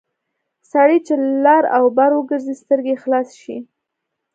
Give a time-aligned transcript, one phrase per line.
[0.71, 1.13] سړی چې
[1.43, 3.57] لر او بر وګرځي سترګې یې خلاصې شي...